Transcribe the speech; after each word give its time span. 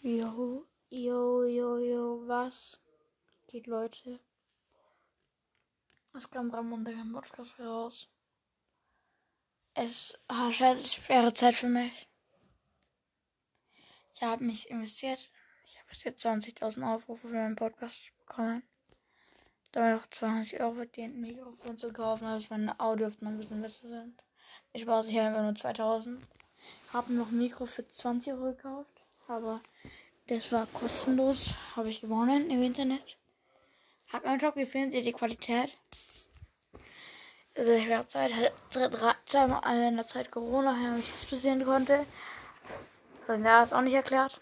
Jo, 0.00 0.64
jo, 0.90 1.44
jo, 1.44 1.78
jo, 1.78 2.28
was 2.28 2.80
geht, 3.48 3.66
Leute? 3.66 4.20
Es 6.14 6.30
kam 6.30 6.50
gerade 6.50 6.72
unter 6.72 6.92
dem 6.92 7.12
Podcast 7.12 7.58
raus. 7.58 8.08
Es 9.74 10.16
war 10.28 10.52
scheiße 10.52 11.00
schwere 11.00 11.34
Zeit 11.34 11.56
für 11.56 11.66
mich. 11.66 12.08
Ich 14.14 14.22
habe 14.22 14.44
mich 14.44 14.70
investiert. 14.70 15.32
Ich 15.66 15.76
habe 15.76 15.88
bis 15.88 16.04
jetzt 16.04 16.24
20.000 16.24 16.94
Aufrufe 16.94 17.26
für 17.26 17.34
meinen 17.34 17.56
Podcast 17.56 18.12
bekommen. 18.18 18.62
Damit 19.72 20.00
auch 20.00 20.06
20 20.06 20.60
Euro 20.60 20.74
verdient, 20.74 21.16
ein 21.16 21.22
Mikrofon 21.22 21.76
zu 21.76 21.92
kaufen, 21.92 22.24
dass 22.24 22.50
meine 22.50 22.78
Audioaufnahmen 22.78 23.36
ein 23.36 23.40
bisschen 23.40 23.62
besser 23.62 23.88
sind. 23.88 24.22
Ich 24.72 24.82
ich 24.82 24.88
habe 24.88 25.02
einfach 25.02 25.42
nur 25.42 25.56
2000. 25.56 26.24
Habe 26.92 27.12
noch 27.14 27.30
ein 27.32 27.38
Mikro 27.38 27.66
für 27.66 27.86
20 27.86 28.32
Euro 28.34 28.54
gekauft. 28.54 28.97
Aber 29.28 29.60
das 30.26 30.50
war 30.52 30.66
kostenlos. 30.66 31.56
Habe 31.76 31.90
ich 31.90 32.00
gewonnen 32.00 32.50
im 32.50 32.62
Internet. 32.62 33.18
Hat 34.08 34.24
mir 34.24 34.36
Job 34.38 34.54
gefilmt, 34.54 34.94
die 34.94 35.12
Qualität. 35.12 35.76
Also 37.54 37.72
ich 37.72 37.88
war 37.90 38.08
Zeit, 38.08 38.32
zweimal 39.26 39.88
in 39.88 39.96
der 39.96 40.06
Zeit 40.06 40.30
Corona, 40.30 40.72
wenn 40.72 40.98
ich 40.98 41.12
das 41.12 41.26
passieren 41.26 41.62
konnte. 41.64 42.06
Und 43.26 43.44
der 43.44 43.60
hat 43.60 43.72
auch 43.74 43.82
nicht 43.82 43.94
erklärt. 43.94 44.40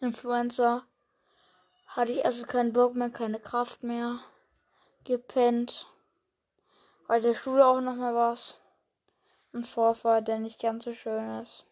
Influencer. 0.00 0.84
Hatte 1.86 2.12
ich 2.12 2.24
also 2.24 2.44
keinen 2.44 2.72
Bock 2.72 2.96
mehr, 2.96 3.10
keine 3.10 3.38
Kraft 3.38 3.84
mehr. 3.84 4.18
Gepennt. 5.04 5.86
Heute 7.06 7.34
Schule 7.34 7.64
auch 7.64 7.80
nochmal 7.80 8.16
was. 8.16 8.58
Ein 9.54 9.62
Vorfall, 9.62 10.22
der 10.22 10.40
nicht 10.40 10.60
ganz 10.60 10.84
so 10.84 10.92
schön 10.92 11.42
ist. 11.42 11.66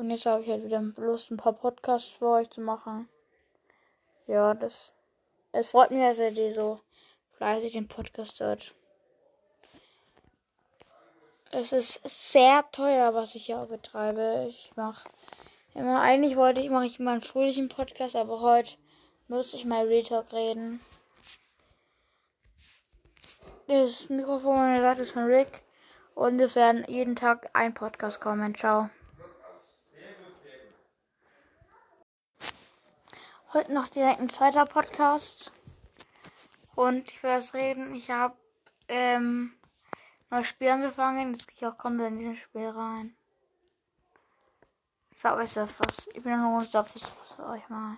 Und 0.00 0.08
jetzt 0.08 0.24
habe 0.24 0.42
ich 0.42 0.48
halt 0.48 0.64
wieder 0.64 0.80
Lust, 0.96 1.30
ein 1.30 1.36
paar 1.36 1.52
Podcasts 1.52 2.08
für 2.08 2.28
euch 2.28 2.48
zu 2.48 2.62
machen. 2.62 3.06
Ja, 4.26 4.54
das. 4.54 4.94
Es 5.52 5.72
freut 5.72 5.90
mich, 5.90 6.00
dass 6.00 6.18
ihr 6.18 6.30
die 6.30 6.52
so 6.52 6.80
fleißig 7.32 7.72
den 7.72 7.86
Podcast 7.86 8.40
hört. 8.40 8.74
Es 11.50 11.72
ist 11.72 12.00
sehr 12.06 12.64
teuer, 12.72 13.12
was 13.12 13.34
ich 13.34 13.44
hier 13.44 13.66
betreibe. 13.66 14.46
Ich 14.48 14.72
mache 14.74 15.06
immer, 15.74 16.00
eigentlich 16.00 16.34
wollte 16.34 16.62
ich, 16.62 16.70
mache 16.70 16.86
ich 16.86 16.98
immer 16.98 17.10
einen 17.10 17.20
fröhlichen 17.20 17.68
Podcast, 17.68 18.16
aber 18.16 18.40
heute 18.40 18.78
müsste 19.28 19.58
ich 19.58 19.66
mal 19.66 19.86
Retalk 19.86 20.32
reden. 20.32 20.80
Das 23.66 24.08
Mikrofon 24.08 24.56
an 24.56 24.72
der 24.72 24.80
Seite 24.80 25.02
ist 25.02 25.12
von 25.12 25.24
Rick. 25.24 25.62
Und 26.14 26.40
es 26.40 26.56
werden 26.56 26.86
jeden 26.88 27.16
Tag 27.16 27.50
ein 27.52 27.74
Podcast 27.74 28.18
kommen. 28.18 28.54
Ciao. 28.54 28.88
Heute 33.52 33.74
noch 33.74 33.88
direkt 33.88 34.20
ein 34.20 34.28
zweiter 34.28 34.64
Podcast. 34.64 35.52
Und 36.76 37.10
ich 37.10 37.20
will 37.20 37.30
das 37.30 37.52
reden. 37.52 37.92
Ich 37.96 38.08
habe 38.08 38.36
ähm, 38.86 39.52
neues 40.30 40.46
Spiel 40.46 40.68
angefangen. 40.68 41.32
Jetzt 41.32 41.48
gehe 41.48 41.56
ich 41.56 41.66
auch 41.66 41.76
komplett 41.76 42.12
in 42.12 42.18
dieses 42.20 42.38
Spiel 42.38 42.68
rein. 42.68 43.16
Subway 45.10 45.46
Surfers. 45.46 46.08
Ich 46.14 46.22
bin 46.22 46.40
nur 46.40 46.60
Subway 46.60 47.00
Surfers 47.00 47.32
für 47.34 47.46
euch 47.46 47.68
mal. 47.68 47.96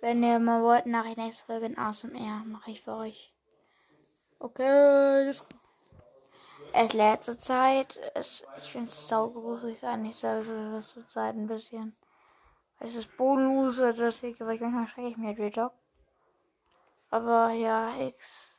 Wenn 0.00 0.24
ihr 0.24 0.40
mal 0.40 0.62
wollt, 0.62 0.86
nach 0.86 1.04
der 1.04 1.24
nächsten 1.26 1.46
Folge 1.46 1.66
in 1.66 1.78
ASMR 1.78 2.42
mache 2.44 2.72
ich 2.72 2.82
für 2.82 2.96
euch. 2.96 3.32
Okay, 4.40 5.24
das 5.26 5.46
es 6.76 6.92
lädt 6.92 7.24
zur 7.24 7.38
Zeit. 7.38 7.98
Es, 8.14 8.44
ich 8.56 8.70
finde 8.70 8.88
es 8.88 9.08
saugruselig 9.08 9.82
eigentlich 9.84 10.16
selber 10.16 10.80
zur 10.82 11.08
Zeit 11.08 11.34
ein 11.34 11.46
bisschen. 11.46 11.96
Weil 12.78 12.88
es 12.88 12.94
ist 12.94 13.16
bodenlos, 13.16 13.76
deswegen, 13.76 14.42
aber 14.42 14.52
ich 14.52 14.60
manchmal 14.60 14.86
schrecke 14.86 15.08
ich 15.08 15.16
mir 15.16 15.28
halt 15.28 15.38
wieder. 15.38 15.72
Aber 17.10 17.50
ja, 17.50 17.98
X. 18.00 18.58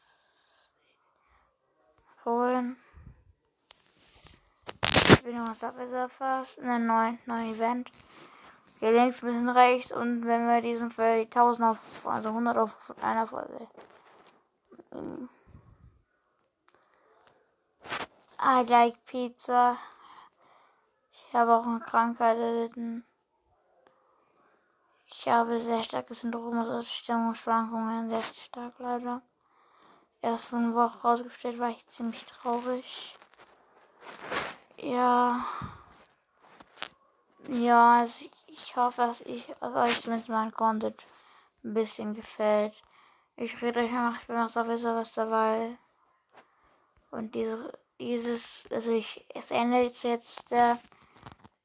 Holen. 2.25 2.77
Ich 5.09 5.23
bin 5.23 5.37
noch 5.37 5.55
Subway 5.55 6.09
fast. 6.09 6.57
In 6.57 6.69
einem 6.69 6.87
neuen, 6.87 7.19
neuen 7.25 7.53
Event. 7.53 7.91
Hier 8.79 8.91
links 8.91 9.23
ein 9.23 9.27
bisschen 9.27 9.49
rechts 9.49 9.91
und 9.91 10.25
wenn 10.25 10.47
wir 10.47 10.61
diesen 10.61 10.91
für 10.91 11.15
die 11.15 11.25
1000 11.25 11.69
auf, 11.69 12.07
also 12.07 12.29
100 12.29 12.57
auf 12.57 12.93
einer 13.01 13.25
Folge. 13.25 13.67
I 18.49 18.63
like 18.63 19.03
Pizza. 19.05 19.77
Ich 21.11 21.33
habe 21.33 21.53
auch 21.53 21.67
eine 21.67 21.81
Krankheit 21.81 22.37
erlitten. 22.37 23.03
Ich 25.05 25.27
habe 25.27 25.59
sehr 25.59 25.83
starkes 25.83 26.21
Syndrom, 26.21 26.57
also 26.57 26.81
Stimmungsschwankungen, 26.81 28.09
sehr 28.09 28.21
stark 28.21 28.75
leider. 28.79 29.21
Erst 30.21 30.45
vor 30.45 30.59
einer 30.59 30.73
Woche 30.75 31.01
rausgestellt 31.01 31.59
war 31.59 31.71
ich 31.71 31.85
ziemlich 31.89 32.23
traurig. 32.23 33.17
Ja. 34.77 35.45
Ja, 37.49 37.99
also 37.99 38.29
ich 38.47 38.75
hoffe, 38.77 39.01
dass 39.01 39.19
ich 39.19 39.53
also 39.59 39.77
euch 39.77 39.99
zumindest 39.99 40.29
mein 40.29 40.53
Content 40.53 41.03
ein 41.65 41.73
bisschen 41.73 42.13
gefällt. 42.13 42.81
Ich 43.35 43.61
rede 43.61 43.81
euch 43.81 43.91
noch, 43.91 44.15
ich 44.15 44.25
bin 44.25 44.37
noch 44.37 44.47
sowieso 44.47 44.95
was 44.95 45.13
dabei. 45.13 45.77
Und 47.11 47.35
diese 47.35 47.77
dieses, 47.99 48.67
also 48.71 48.91
ich, 48.91 49.25
es 49.33 49.51
endet 49.51 50.03
jetzt 50.03 50.51
der, 50.51 50.79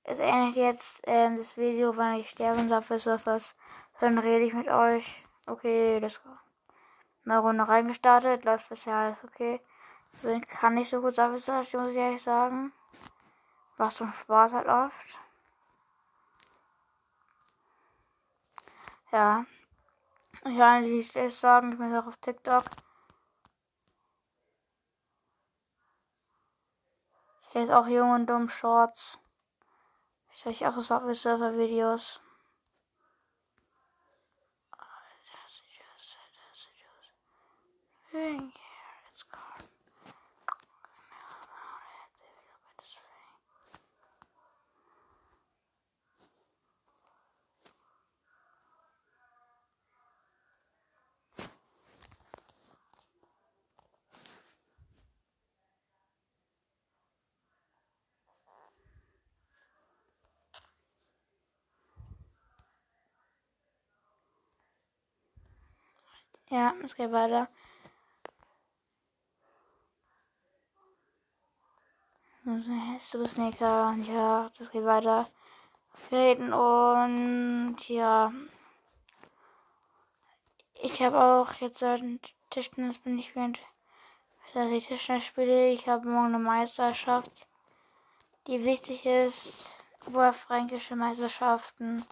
es 0.04 0.18
endet 0.18 0.56
jetzt 0.56 1.02
ähm, 1.06 1.36
das 1.36 1.56
Video, 1.56 1.96
wann 1.96 2.16
ich 2.20 2.30
sterben 2.30 2.68
darf 2.68 2.86
für 2.86 2.98
Surfers. 2.98 3.56
Dann 4.00 4.18
rede 4.18 4.44
ich 4.44 4.54
mit 4.54 4.68
euch. 4.68 5.24
Okay, 5.46 6.00
das 6.00 6.20
eine 7.24 7.38
Runde 7.38 7.68
reingestartet, 7.68 8.44
läuft 8.44 8.68
bisher 8.68 8.94
alles 8.94 9.22
okay. 9.24 9.60
Kann 10.48 10.74
nicht 10.74 10.90
so 10.90 11.00
gut 11.00 11.14
Surface, 11.14 11.72
muss 11.74 11.90
ich 11.90 11.96
ehrlich 11.96 12.22
sagen. 12.22 12.72
Was 13.76 13.96
zum 13.96 14.10
Spaß 14.10 14.54
halt 14.54 14.68
oft. 14.68 15.18
Ja. 19.10 19.46
Ich 20.44 20.56
kann 20.56 20.84
eigentlich 20.84 21.12
sagen, 21.34 21.72
ich 21.72 21.78
bin 21.78 21.94
auch 21.94 22.06
auf 22.06 22.16
TikTok. 22.16 22.64
Er 27.54 27.64
ist 27.64 27.70
auch 27.70 27.86
jung 27.86 28.10
und 28.12 28.26
dumm 28.26 28.48
Shorts. 28.48 29.20
Ich 30.30 30.38
zeige 30.38 30.68
auch 30.68 30.80
so 30.80 31.12
Server-Videos. 31.14 32.20
Thank 38.12 38.54
you. 38.56 38.61
Ja, 66.52 66.74
es 66.84 66.94
geht 66.94 67.10
weiter. 67.10 67.48
Du 72.44 73.24
Sneaker 73.24 73.88
und 73.88 74.06
ja, 74.06 74.50
das 74.58 74.70
geht 74.70 74.84
weiter. 74.84 75.30
Reden 76.10 76.52
und 76.52 77.76
ja. 77.88 78.30
Ich 80.74 81.00
habe 81.00 81.18
auch 81.18 81.54
jetzt 81.54 81.82
ein 81.82 82.20
Tischtennis 82.50 82.98
bin 82.98 83.18
ich 83.18 83.34
während 83.34 83.58
dass 84.52 84.70
ich 84.70 84.88
Tischtennis 84.88 85.24
spiele. 85.24 85.70
Ich 85.70 85.88
habe 85.88 86.06
morgen 86.06 86.34
eine 86.34 86.38
Meisterschaft, 86.38 87.46
die 88.46 88.62
wichtig 88.62 89.06
ist. 89.06 89.74
Oberfränkische 90.06 90.96
Meisterschaften. 90.96 92.04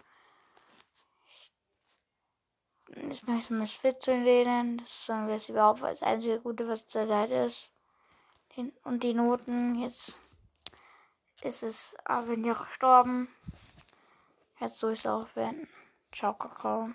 Ich 2.97 3.23
mal 3.23 3.67
fit 3.67 4.03
zu 4.03 4.13
lehnen. 4.13 4.79
Das 4.79 4.89
ist 4.89 5.09
dann 5.09 5.29
jetzt 5.29 5.49
überhaupt 5.49 5.83
das 5.83 6.03
einzige 6.03 6.41
Gute, 6.41 6.67
was 6.67 6.87
zur 6.89 7.07
Seite 7.07 7.35
ist. 7.35 7.73
Und 8.85 9.03
die 9.05 9.15
Noten, 9.15 9.77
jetzt 9.77 10.19
ist 11.43 11.63
es 11.63 11.97
aber 12.05 12.33
auch 12.53 12.67
gestorben. 12.67 13.29
Jetzt 14.61 14.79
soll 14.79 14.93
ich 14.93 14.99
es 15.01 15.07
auch 15.07 15.35
werden. 15.37 15.69
Ciao, 16.13 16.35
Kakao. 16.35 16.91